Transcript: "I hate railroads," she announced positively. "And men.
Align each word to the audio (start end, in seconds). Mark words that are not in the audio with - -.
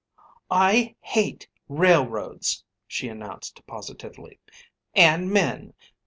"I 0.49 0.95
hate 0.99 1.47
railroads," 1.69 2.63
she 2.87 3.07
announced 3.07 3.61
positively. 3.67 4.39
"And 4.95 5.29
men. 5.29 5.75